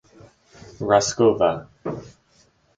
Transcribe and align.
Raskova. 0.91 1.51